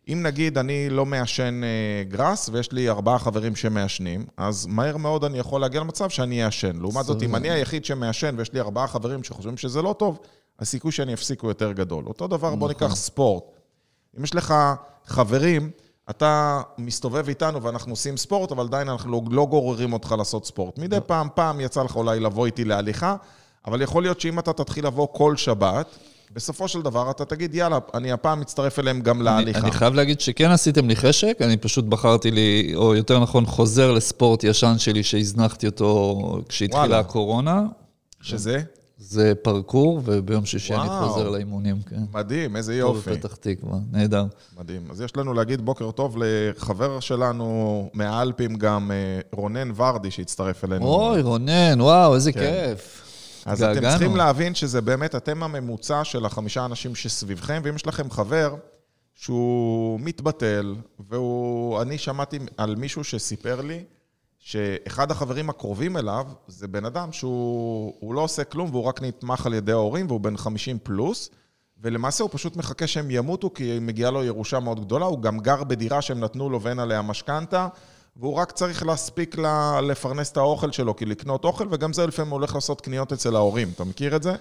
[0.09, 5.25] אם נגיד אני לא מעשן אה, גראס, ויש לי ארבעה חברים שמעשנים, אז מהר מאוד
[5.25, 6.77] אני יכול להגיע למצב שאני אעשן.
[6.77, 10.19] לעומת זאת, אם אני היחיד שמעשן ויש לי ארבעה חברים שחושבים שזה לא טוב,
[10.59, 12.07] הסיכוי שאני אפסיק הוא יותר גדול.
[12.07, 13.45] אותו דבר, בוא ניקח ספורט.
[14.19, 14.55] אם יש לך
[15.07, 15.71] חברים,
[16.11, 20.79] אתה מסתובב איתנו ואנחנו עושים ספורט, אבל עדיין אנחנו לא, לא גוררים אותך לעשות ספורט.
[20.79, 23.17] מדי פעם, פעם יצא לך אולי לבוא איתי להליכה,
[23.67, 25.87] אבל יכול להיות שאם אתה תתחיל לבוא כל שבת,
[26.33, 29.59] בסופו של דבר אתה תגיד, יאללה, אני הפעם מצטרף אליהם גם אני, להליכה.
[29.61, 33.93] אני חייב להגיד שכן עשיתם לי חשק, אני פשוט בחרתי לי, או יותר נכון, חוזר
[33.93, 36.99] לספורט ישן שלי שהזנחתי אותו כשהתחילה וואלה.
[36.99, 37.63] הקורונה.
[38.23, 38.63] שזה
[38.99, 40.89] זה פרקור, וביום שישי אני.
[40.89, 42.03] חוזר לאימונים, כן.
[42.13, 43.11] מדהים, איזה טוב, יופי.
[43.21, 44.25] פתח תקווה, נהדר.
[44.61, 44.81] מדהים.
[44.91, 50.87] אז יש לנו להגיד בוקר טוב לחבר שלנו מהאלפים גם, אה, רונן ורדי, שהצטרף אלינו.
[50.87, 52.41] אוי, רונן, וואו, איזה כן.
[52.41, 53.10] כיף.
[53.53, 53.81] אז אתם.
[53.81, 58.55] צריכים להבין שזה באמת, אתם הממוצע של החמישה אנשים שסביבכם, ואם יש לכם חבר
[59.15, 60.75] שהוא מתבטל,
[61.09, 61.83] והוא...
[61.83, 63.85] אני שמעתי על מישהו שסיפר לי
[64.39, 69.47] שאחד החברים הקרובים אליו זה בן אדם שהוא הוא לא עושה כלום והוא רק נתמך
[69.47, 71.31] על ידי ההורים והוא בן 50 פלוס,
[71.83, 75.65] ולמעשה הוא פשוט מחכה שהם ימותו כי מגיעה לו ירושה מאוד גדולה, הוא גם גר
[75.65, 77.69] בדירה שהם נתנו לו ואין עליה משכנתה.
[78.21, 82.31] והוא רק צריך להספיק לה, לפרנס את האוכל שלו, כי לקנות אוכל, וגם זה לפעמים
[82.31, 83.69] הוא הולך לעשות קניות אצל ההורים.
[83.75, 84.35] אתה מכיר את זה?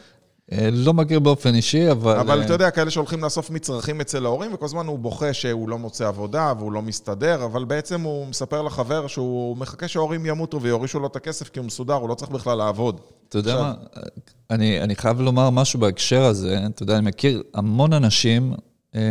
[0.51, 2.19] אה, לא מכיר באופן אישי, אבל...
[2.19, 5.69] אבל אה, אתה יודע, כאלה שהולכים לאסוף מצרכים אצל ההורים, וכל הזמן הוא בוכה שהוא
[5.69, 10.61] לא מוצא עבודה והוא לא מסתדר, אבל בעצם הוא מספר לחבר שהוא מחכה שההורים ימותו
[10.61, 13.01] ויורישו לו את הכסף כי הוא מסודר, הוא לא צריך בכלל לעבוד.
[13.29, 13.63] אתה יודע עכשיו-
[13.95, 14.01] מה,
[14.49, 16.59] אני, אני חייב לומר משהו בהקשר הזה.
[16.75, 18.53] אתה יודע, אני מכיר המון אנשים
[18.95, 19.01] אה,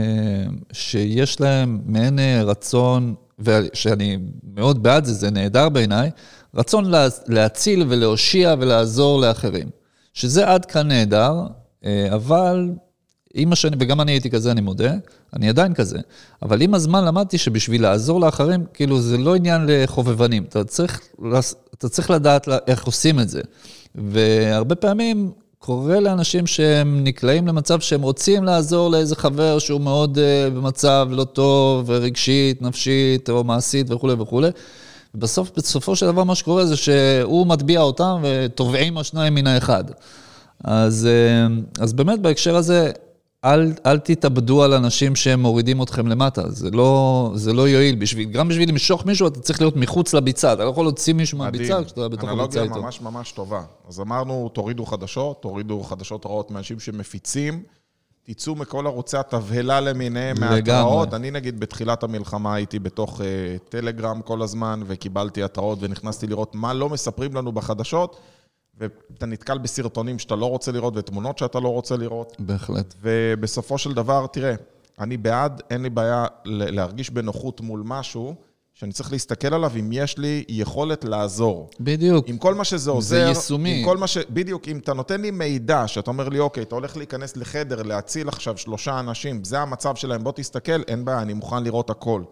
[0.72, 4.18] שיש להם מעין אה, רצון, ושאני
[4.55, 6.11] מאוד בעד זה, זה נהדר בעיניי,
[6.55, 9.68] רצון לה, להציל ולהושיע ולעזור לאחרים.
[10.14, 11.35] שזה עד כאן נהדר,
[11.85, 12.70] אה, אבל
[13.35, 14.92] עם השני, וגם אני הייתי כזה, אני מודה,
[15.37, 15.98] אני עדיין כזה,
[16.42, 21.01] אבל עם הזמן למדתי שבשביל לעזור לאחרים, כאילו זה לא עניין לחובבנים, אתה צריך,
[21.74, 23.40] אתה צריך לדעת איך עושים את זה.
[23.94, 30.54] והרבה פעמים קורה לאנשים שהם נקלעים למצב שהם רוצים לעזור לאיזה חבר שהוא מאוד uh,
[30.54, 34.48] במצב לא טוב, רגשית, נפשית או מעשית וכולי וכולי.
[35.14, 39.84] ובסוף, בסופו של דבר מה שקורה זה שהוא מטביע אותם וטובעים השניים מן האחד.
[40.64, 41.46] אז, אה,
[41.84, 42.90] אז באמת בהקשר הזה,
[43.44, 47.94] אל, אל תתאבדו על אנשים שהם מורידים אתכם למטה, זה לא, זה לא יועיל.
[47.94, 51.38] בשביל, גם בשביל למשוך מישהו, אתה צריך להיות מחוץ לביצה, אתה לא יכול להוציא מישהו
[51.38, 52.83] מהביצה כשאתה בתוך הביצה אנלוגיה איתו.
[52.83, 53.62] ממש ממש טובה.
[53.88, 57.62] אז אמרנו, תורידו חדשות, תורידו חדשות רעות מאנשים שמפיצים,
[58.22, 60.51] תצאו מכל ערוצי התבהלה למיניהם, לגמרי.
[60.51, 61.14] מההתראות.
[61.14, 63.24] אני נגיד בתחילת המלחמה הייתי בתוך uh,
[63.68, 68.16] טלגרם כל הזמן, וקיבלתי התראות ונכנסתי לראות מה לא מספרים לנו בחדשות,
[68.78, 72.36] ואתה נתקל בסרטונים שאתה לא רוצה לראות ותמונות שאתה לא רוצה לראות.
[72.38, 72.94] בהחלט.
[73.02, 74.54] ובסופו של דבר, תראה,
[75.00, 78.34] אני בעד, אין לי בעיה להרגיש בנוחות מול משהו,
[78.74, 81.70] שאני צריך להסתכל עליו אם יש לי יכולת לעזור.
[81.80, 82.28] בדיוק.
[82.28, 83.78] עם כל מה שזה עוזר, יישומי.
[83.78, 84.18] עם כל מה ש...
[84.30, 88.28] בדיוק, אם אתה נותן לי מידע, שאתה אומר לי, אוקיי, אתה הולך להיכנס לחדר, להציל
[88.28, 92.22] עכשיו שלושה אנשים, זה המצב שלהם, בוא תסתכל, אין בעיה, אני מוכן לראות הכל.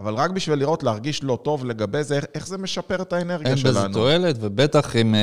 [0.00, 3.56] אבל רק בשביל לראות, להרגיש לא טוב לגבי זה, איך- זה משפר את האנרגיה אין
[3.56, 3.74] שלנו.
[3.78, 5.20] בזה תועלת, ובטח אם אה,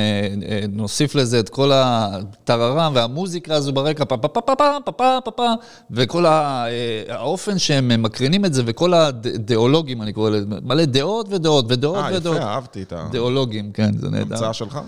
[0.48, 4.92] אה, נוסיף לזה את כל הטררם והמוזיקה הזו ברקע, פה פה פה פה פה פה
[4.92, 5.52] פה פה פה,
[5.90, 11.26] וכל ה- אה, האופן שהם מקרינים את זה, וכל הדאולוגים, אני קורא לזה, מלא דעות
[11.30, 12.36] ודעות ודעות אה, ודעות.
[12.36, 14.34] יפה, אהבתי את דאולוגים, כן, זה נהדר.
[14.34, 14.78] ההמצאה שלך.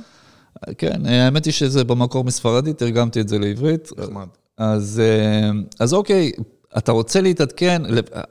[0.78, 3.90] כן, אה, האמת היא שזה במקור מספרדית, תרגמתי את זה לעברית.
[3.98, 4.26] נחמד.
[4.58, 6.32] אז, אה, אז אוקיי,
[6.78, 7.82] אתה רוצה להתעדכן,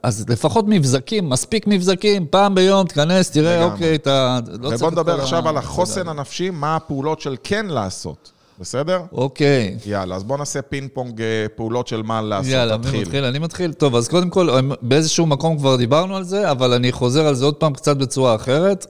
[0.02, 3.72] אז לפחות מבזקים, מספיק מבזקים, פעם ביום תיכנס, תראה, לגמרי.
[3.72, 4.80] אוקיי, אתה לא צריך...
[4.82, 8.30] ובוא נדבר עכשיו ה- על החוסן הנפשי, מה הפעולות של כן לעשות,
[8.60, 9.00] בסדר?
[9.12, 9.76] אוקיי.
[9.86, 11.26] יאללה, אז בוא נעשה פינג פונג אה,
[11.56, 13.00] פעולות של מה לעשות, יאללה, מי תתחיל.
[13.00, 13.24] מתחיל?
[13.24, 13.72] אני מתחיל.
[13.72, 14.48] טוב, אז קודם כל,
[14.82, 18.34] באיזשהו מקום כבר דיברנו על זה, אבל אני חוזר על זה עוד פעם קצת בצורה
[18.34, 18.86] אחרת.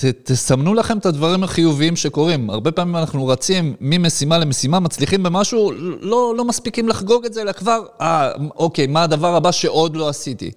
[0.00, 2.50] ת, תסמנו לכם את הדברים החיוביים שקורים.
[2.50, 7.52] הרבה פעמים אנחנו רצים ממשימה למשימה, מצליחים במשהו, לא, לא מספיקים לחגוג את זה, אלא
[7.52, 10.50] כבר, אה, אוקיי, מה הדבר הבא שעוד לא עשיתי?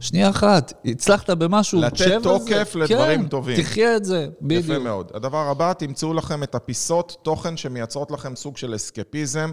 [0.00, 2.22] שנייה אחת, הצלחת במשהו, לתת שב על זה.
[2.22, 3.62] תוקף לדברים כן, טובים.
[3.62, 4.64] תחיה את זה, בדיוק.
[4.64, 5.10] יפה מאוד.
[5.14, 9.52] הדבר הבא, תמצאו לכם את הפיסות תוכן שמייצרות לכם סוג של אסקפיזם.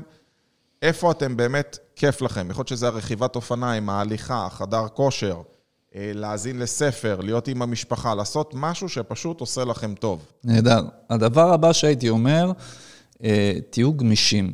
[0.82, 2.48] איפה אתם באמת כיף לכם?
[2.50, 5.36] יכול להיות שזה הרכיבת אופניים, ההליכה, החדר כושר,
[5.96, 10.26] להאזין לספר, להיות עם המשפחה, לעשות משהו שפשוט עושה לכם טוב.
[10.44, 10.84] נהדר.
[11.10, 12.52] הדבר הבא שהייתי אומר,
[13.24, 14.52] אה, תהיו גמישים.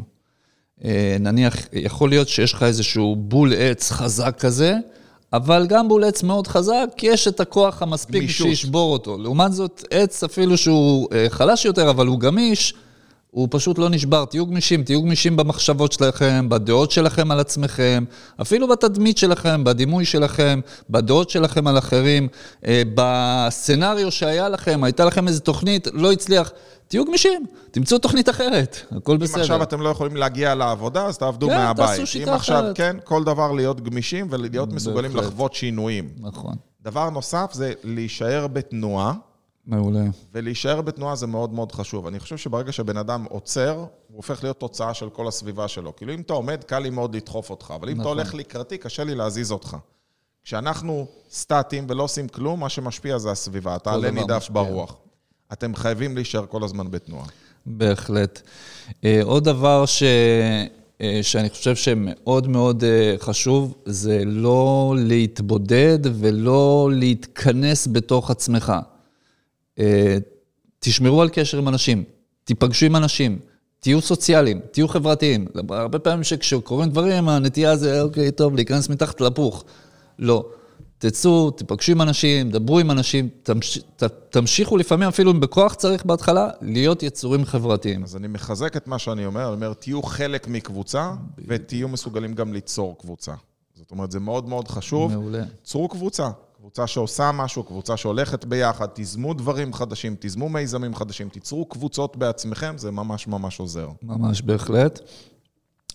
[0.84, 4.76] אה, נניח, יכול להיות שיש לך איזשהו בול עץ חזק כזה,
[5.34, 8.48] אבל גם בול עץ מאוד חזק, יש את הכוח המספיק גמישות.
[8.48, 9.18] שישבור אותו.
[9.18, 12.74] לעומת זאת, עץ אפילו שהוא אה, חלש יותר, אבל הוא גמיש,
[13.36, 14.26] הוא פשוט לא נשבר.
[14.26, 18.04] תהיו גמישים, תהיו גמישים במחשבות שלכם, בדעות שלכם על עצמכם,
[18.42, 22.28] אפילו בתדמית שלכם, בדימוי שלכם, בדעות שלכם על אחרים,
[22.66, 26.52] אה, בסצנריו שהיה לכם, הייתה לכם איזו תוכנית, לא הצליח.
[26.88, 29.42] תהיו גמישים, תמצאו תוכנית אחרת, הכל אם בסדר.
[29.42, 31.88] עכשיו אתם לא יכולים להגיע לעבודה, אז תעבדו כן, מהבית.
[31.88, 32.78] תעשו שיטה אם עכשיו, אחרת.
[32.78, 35.32] כן, כל דבר להיות גמישים ולהיות מסוגלים בהחלט.
[35.32, 36.10] לחוות שינויים.
[36.20, 39.14] נכון, דבר נוסף זה להישאר בתנועה,
[39.68, 40.06] מעולה.
[40.34, 42.08] ולהישאר בתנועה זה מאוד מאוד חשוב.
[42.08, 45.96] אני חושב שברגע שבן אדם עוצר, הוא הופך להיות תוצאה של כל הסביבה שלו.
[45.96, 48.18] כאילו, אם אתה עומד, קל לי מאוד לדחוף אותך, אבל אם אתה נכון.
[48.18, 49.78] הולך לקראתי, קשה לי להזיז אותך.
[50.44, 53.76] כשאנחנו סטטיים ולא עושים כלום, מה שמשפיע זה הסביבה.
[53.76, 54.50] אתה עלה נידף.
[54.50, 54.96] ברוח.
[55.54, 57.26] אתם חייבים להישאר כל הזמן בתנועה.
[57.66, 58.42] בהחלט.
[59.04, 60.04] אה, עוד דבר ש...
[61.02, 68.74] אה, שאני חושב שמאוד מאוד אה, חשוב, זה לא להתבודד ולא להתכנס בתוך עצמך.
[69.80, 70.18] אה,
[70.80, 72.04] תשמרו על קשר עם אנשים,
[72.44, 73.40] תיפגשו עם אנשים,
[73.80, 75.48] תהיו סוציאליים, תהיו חברתיים.
[75.70, 79.64] הרבה פעמים שכשקורים דברים, הנטייה זה, אוקיי, טוב, להיכנס מתחת לפוך.
[80.20, 80.46] לא.
[80.98, 83.78] תצאו, תיפגשו עם אנשים, דברו עם אנשים, תמש...
[83.96, 84.04] ת...
[84.04, 88.04] תמשיכו לפעמים, אפילו אם בכוח צריך בהתחלה, להיות יצורים חברתיים.
[88.04, 91.12] אז אני מחזק את מה שאני אומר, אני אומר, תהיו חלק מקבוצה,
[91.48, 93.34] ותהיו מסוגלים גם ליצור קבוצה.
[93.76, 95.12] זאת אומרת, זה מאוד מאוד חשוב.
[95.12, 95.44] מעולה.
[95.64, 96.30] צרו קבוצה.
[96.66, 102.78] קבוצה שעושה משהו, קבוצה שהולכת ביחד, תיזמו דברים חדשים, תיזמו מיזמים חדשים, תיצרו קבוצות בעצמכם,
[102.78, 103.90] זה ממש ממש עוזר.
[104.04, 105.00] ממש בהחלט.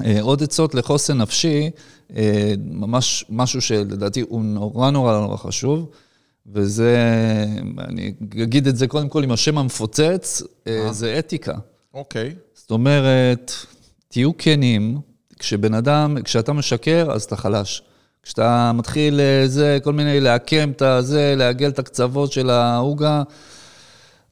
[0.05, 1.71] אה, עוד עצות לחוסן נפשי,
[2.17, 5.91] אה, ממש משהו שלדעתי הוא נורא נורא נורא חשוב,
[6.47, 6.97] וזה,
[7.79, 11.55] אני אגיד את זה קודם כל עם השם המפוצץ, אה, זה אתיקה.
[11.95, 12.35] אוקיי.
[12.55, 13.53] זאת אומרת,
[14.09, 15.01] תהיו כנים,
[15.39, 17.83] כשבן אדם, כשאתה משקר, אז אתה חלש.
[18.23, 23.23] כשאתה מתחיל אה, זה, כל מיני לעקם את הזה, לעגל את הקצוות של העוגה,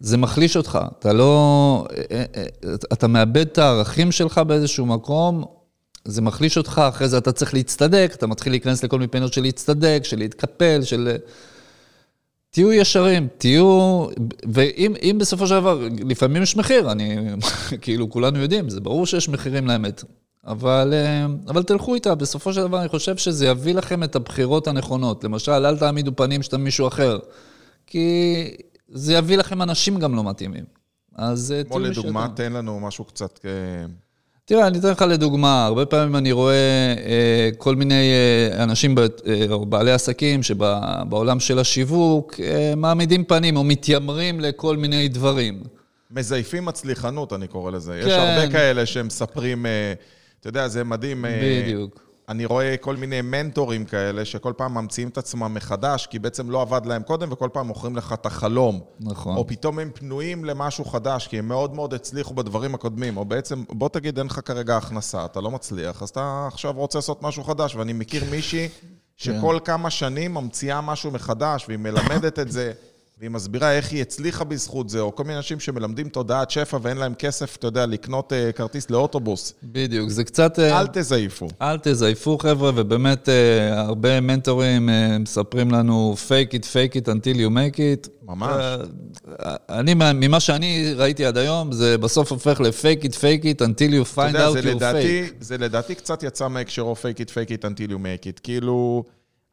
[0.00, 0.78] זה מחליש אותך.
[0.98, 1.84] אתה לא...
[2.10, 5.44] אה, אה, אתה מאבד את הערכים שלך באיזשהו מקום,
[6.04, 9.42] זה מחליש אותך, אחרי זה אתה צריך להצטדק, אתה מתחיל להיכנס לכל מיני פינות של
[9.42, 11.16] להצטדק, של להתקפל, של...
[12.50, 14.06] תהיו ישרים, תהיו...
[14.52, 17.16] ואם בסופו של דבר, לפעמים יש מחיר, אני...
[17.82, 20.04] כאילו, כולנו יודעים, זה ברור שיש מחירים לאמת.
[20.46, 24.68] אבל, אה, אבל תלכו איתה, בסופו של דבר אני חושב שזה יביא לכם את הבחירות
[24.68, 25.24] הנכונות.
[25.24, 27.18] למשל, אל תעמידו פנים שאתה מישהו אחר,
[27.86, 28.44] כי
[28.88, 30.64] זה יביא לכם אנשים גם לא מתאימים.
[31.16, 31.92] אז אה, תהיו משלם.
[31.94, 33.40] כמו לדוגמה, תן לנו משהו קצת...
[33.44, 33.50] אה,
[34.44, 38.98] תראה, אני אתן לך לדוגמה, הרבה פעמים אני רואה אה, כל מיני אה, אנשים, ב,
[38.98, 39.06] אה,
[39.50, 45.62] או בעלי עסקים, שבעולם של השיווק, אה, מעמידים פנים או מתיימרים לכל מיני דברים.
[46.10, 47.98] מזייפים מצליחנות, אני קורא לזה.
[48.02, 48.08] כן.
[48.08, 49.66] יש הרבה כאלה שמספרים...
[49.66, 49.92] אה,
[50.40, 51.24] אתה יודע, זה מדהים.
[51.24, 52.08] אה, בדיוק.
[52.28, 56.62] אני רואה כל מיני מנטורים כאלה, שכל פעם ממציאים את עצמם מחדש, כי בעצם לא
[56.62, 58.80] עבד להם קודם, וכל פעם מוכרים לך את החלום.
[59.00, 59.36] נכון.
[59.36, 63.16] או פתאום הם פנויים למשהו חדש, כי הם מאוד מאוד הצליחו בדברים הקודמים.
[63.16, 66.98] או בעצם, בוא תגיד, אין לך כרגע הכנסה, אתה לא מצליח, אז אתה עכשיו רוצה
[66.98, 67.74] לעשות משהו חדש.
[67.74, 68.68] ואני מכיר מישהי
[69.16, 69.64] שכל כן.
[69.64, 72.72] כמה שנים ממציאה משהו מחדש, והיא מלמדת את זה.
[73.20, 76.96] והיא מסבירה איך היא הצליחה בזכות זה, או כל מיני אנשים שמלמדים תודעת שפע ואין
[76.96, 79.54] להם כסף, אתה יודע, לקנות uh, כרטיס לאוטובוס.
[79.62, 80.58] בדיוק, זה קצת...
[80.58, 81.48] Uh, אל תזייפו.
[81.62, 87.36] אל תזייפו, חבר'ה, ובאמת uh, הרבה מנטורים uh, מספרים לנו fake it, fake it until
[87.36, 88.08] you make it.
[88.22, 88.50] ממש.
[89.26, 89.30] Uh,
[89.68, 94.16] אני, ממה שאני ראיתי עד היום, זה בסוף הופך ל-fake it, fake it until you
[94.16, 95.32] find יודע, out you're לדעתי, fake.
[95.40, 98.40] זה לדעתי קצת יצא מהקשרו fake it, fake it until you make it.
[98.42, 99.04] כאילו,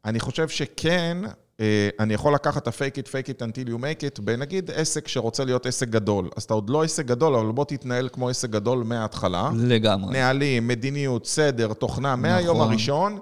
[0.04, 1.18] אני חושב שכן...
[1.60, 5.08] אה, אני יכול לקחת את ה-fake it, fake it until you make it, בנגיד עסק
[5.08, 6.30] שרוצה להיות עסק גדול.
[6.36, 9.50] אז אתה עוד לא עסק גדול, אבל בוא תתנהל כמו עסק גדול מההתחלה.
[9.56, 10.12] לגמרי.
[10.12, 12.22] נהלים, מדיניות, סדר, תוכנה, נכון.
[12.22, 13.18] מהיום הראשון,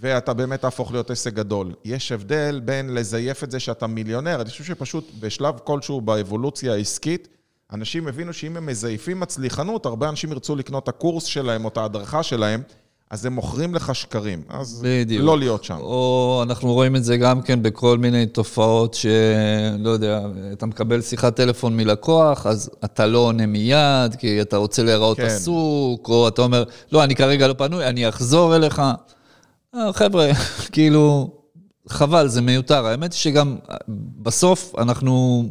[0.00, 1.74] ואתה באמת תהפוך להיות עסק גדול.
[1.84, 7.28] יש הבדל בין לזייף את זה שאתה מיליונר, אני חושב שפשוט בשלב כלשהו באבולוציה העסקית,
[7.72, 11.76] אנשים הבינו שאם הם מזייפים מצליחנות, הרבה אנשים ירצו לקנות את הקורס שלהם או את
[11.76, 12.62] ההדרכה שלהם.
[13.12, 14.42] אז הם מוכרים לך שקרים.
[14.48, 15.24] אז בדיוק.
[15.24, 15.76] לא להיות שם.
[15.80, 20.20] או אנחנו רואים את זה גם כן בכל מיני תופעות שלא יודע,
[20.52, 25.22] אתה מקבל שיחת טלפון מלקוח, אז אתה לא עונה מיד, כי אתה רוצה להיראות כן.
[25.22, 28.82] עסוק, או אתה אומר, לא, אני כרגע לא פנוי, אני אחזור אליך.
[29.74, 30.30] אה, חבר'ה,
[30.72, 31.30] כאילו,
[31.88, 32.86] חבל, זה מיותר.
[32.86, 33.56] האמת היא שגם
[34.22, 35.44] בסוף אנחנו...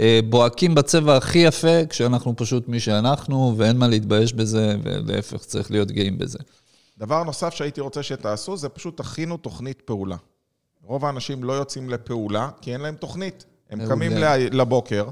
[0.00, 5.70] אה, בוהקים בצבע הכי יפה, כשאנחנו פשוט מי שאנחנו, ואין מה להתבייש בזה, ולהפך, צריך
[5.70, 6.38] להיות גאים בזה.
[6.98, 10.16] דבר נוסף שהייתי רוצה שתעשו, זה פשוט תכינו תוכנית פעולה.
[10.82, 13.44] רוב האנשים לא יוצאים לפעולה, כי אין להם תוכנית.
[13.70, 14.12] הם קמים
[14.52, 15.08] לבוקר,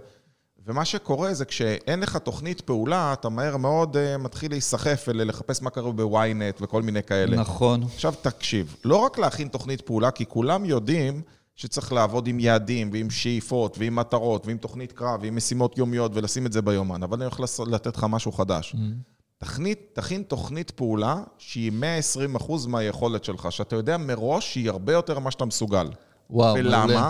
[0.66, 5.70] ומה שקורה זה כשאין לך תוכנית פעולה, אתה מהר מאוד uh, מתחיל להיסחף ולחפש מה
[5.70, 7.36] קרה בוויינט וכל מיני כאלה.
[7.36, 7.82] נכון.
[7.82, 11.22] עכשיו תקשיב, לא רק להכין תוכנית פעולה, כי כולם יודעים
[11.56, 16.46] שצריך לעבוד עם יעדים ועם שאיפות ועם מטרות ועם תוכנית קרב ועם משימות יומיות ולשים
[16.46, 18.74] את זה ביומן, אבל אני הולך לתת לך משהו חדש.
[18.74, 19.13] Mm-hmm.
[19.44, 25.18] תכנית, תכין תוכנית פעולה שהיא 120 אחוז מהיכולת שלך, שאתה יודע מראש שהיא הרבה יותר
[25.18, 25.88] ממה שאתה מסוגל.
[26.30, 26.86] וואו, ולמה?
[26.86, 27.00] מלא.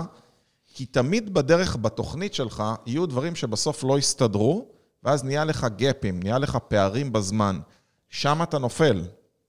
[0.73, 4.65] כי תמיד בדרך בתוכנית שלך יהיו דברים שבסוף לא יסתדרו,
[5.03, 7.59] ואז נהיה לך גפים, נהיה לך פערים בזמן.
[8.09, 9.01] שם אתה נופל.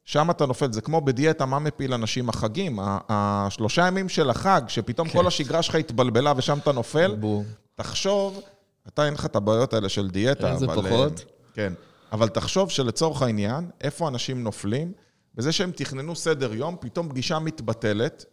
[0.04, 0.72] שם אתה נופל.
[0.72, 2.28] זה כמו בדיאטה, מה מפיל אנשים?
[2.28, 2.78] החגים.
[3.08, 5.18] השלושה ימים של החג, שפתאום כן.
[5.18, 7.42] כל השגרה שלך התבלבלה ושם אתה נופל, בוא.
[7.74, 8.40] תחשוב,
[8.88, 10.58] אתה אין לך את הבעיות האלה של דיאטה, אבל...
[10.58, 11.24] זה פחות.
[11.54, 11.72] כן.
[12.12, 14.92] אבל תחשוב שלצורך העניין, איפה אנשים נופלים?
[15.34, 18.24] בזה שהם תכננו סדר יום, פתאום פגישה מתבטלת,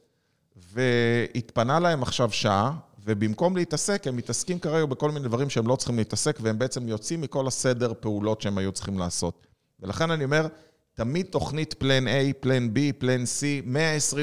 [0.56, 2.74] והתפנה להם עכשיו שעה,
[3.06, 7.22] ובמקום להתעסק, הם מתעסקים כרגע בכל מיני דברים שהם לא צריכים להתעסק, והם בעצם יוצאים
[7.22, 9.48] מכל הסדר פעולות שהם היו צריכים לעשות.
[9.80, 10.48] ולכן אני אומר,
[10.94, 13.68] תמיד תוכנית פלן A, פלן B, פלן C,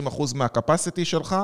[0.08, 1.36] 120% מהקפסיטי שלך,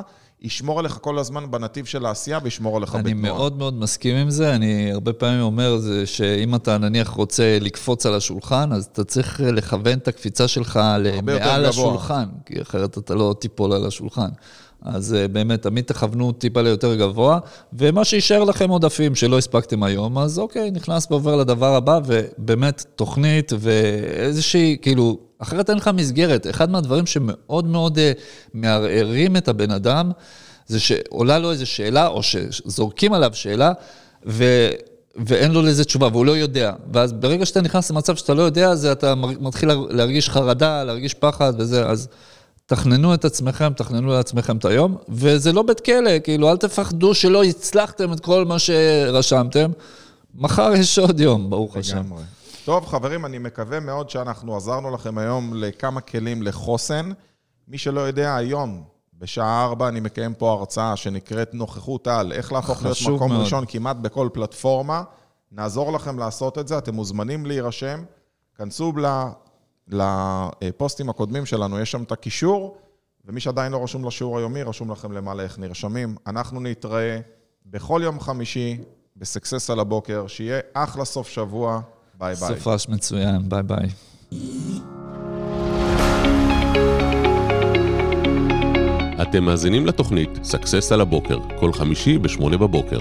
[0.42, 3.12] ישמור עליך כל הזמן בנתיב של העשייה וישמור עליך בתנועה.
[3.12, 4.54] אני מאוד מאוד מסכים עם זה.
[4.54, 9.40] אני הרבה פעמים אומר זה שאם אתה נניח רוצה לקפוץ על השולחן, אז אתה צריך
[9.44, 14.28] לכוון את הקפיצה שלך למעל השולחן, כי אחרת אתה לא תיפול על השולחן.
[14.82, 17.38] אז אה, באמת, תמיד תכוונו טיפה ליותר גבוה,
[17.72, 23.52] ומה שישאר לכם עודפים שלא הספקתם היום, אז אוקיי, נכנס ועובר לדבר הבא, ובאמת, תוכנית
[23.58, 26.46] ואיזושהי, כאילו, אחרת אין לך מסגרת.
[26.46, 28.00] אחד מהדברים שמאוד מאוד uh,
[28.54, 30.10] מערערים את הבן אדם,
[30.66, 33.72] זה שעולה לו איזו שאלה, או שזורקים עליו שאלה,
[34.26, 34.44] ו...
[35.18, 36.72] ואין לו לזה תשובה, והוא לא יודע.
[36.92, 41.52] ואז ברגע שאתה נכנס למצב שאתה לא יודע, זה אתה מתחיל להרגיש חרדה, להרגיש פחד
[41.58, 42.08] וזה, אז
[42.66, 47.44] תכננו את עצמכם, תכננו לעצמכם את היום, וזה לא בית כלא, כאילו, אל תפחדו שלא
[47.44, 49.70] הצלחתם את כל מה שרשמתם.
[50.34, 51.96] מחר יש עוד יום, ברוך השם.
[51.96, 52.22] לגמרי.
[52.64, 57.10] טוב, חברים, אני מקווה מאוד שאנחנו עזרנו לכם היום לכמה כלים לחוסן.
[57.68, 58.82] מי שלא יודע, היום,
[59.18, 63.42] בשעה 4, אני מקיים פה הרצאה שנקראת נוכחות על, איך להפוך להיות מקום מאוד.
[63.42, 65.02] ראשון כמעט בכל פלטפורמה.
[65.52, 68.02] נעזור לכם לעשות את זה, אתם מוזמנים להירשם.
[68.58, 68.92] כנסו
[69.88, 72.76] לפוסטים הקודמים שלנו, יש שם את הקישור,
[73.24, 76.16] ומי שעדיין לא רשום לשיעור היומי, רשום לכם למעלה איך נרשמים.
[76.26, 77.20] אנחנו נתראה
[77.66, 78.78] בכל יום חמישי
[79.16, 81.80] בסקסס על הבוקר, שיהיה אחלה סוף שבוע.
[82.18, 82.60] bye bye.
[82.60, 83.88] סופש מצוין, bye bye.
[89.22, 93.00] אתם מאזינים לתוכנית Success על הבוקר, כל חמישי ב-8 בבוקר.